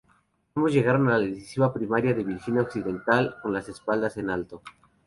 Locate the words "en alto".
4.17-4.63